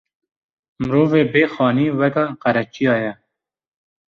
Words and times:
Mirovê 0.79 1.21
bê 1.33 1.43
xanî 1.53 1.87
weka 1.97 2.25
qereçiya 2.41 2.95
ye 3.03 3.13